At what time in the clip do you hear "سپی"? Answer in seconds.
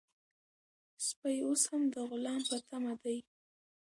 1.05-1.37